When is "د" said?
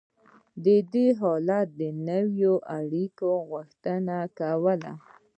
1.79-1.81